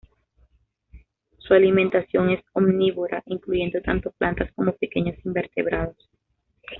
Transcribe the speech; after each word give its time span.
Su 1.37 1.53
alimentación 1.53 2.31
es 2.31 2.43
omnívora, 2.53 3.21
incluyendo 3.27 3.81
tanto 3.83 4.09
plantas 4.17 4.51
como 4.53 4.71
pequeños 4.75 5.23
invertebrados. 5.23 6.09